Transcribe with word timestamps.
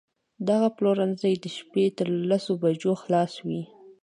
دغه 0.49 0.67
پلورنځی 0.77 1.33
د 1.37 1.45
شپې 1.57 1.85
تر 1.97 2.07
لسو 2.29 2.51
بجو 2.61 2.93
خلاص 3.03 3.33
وي 3.47 3.63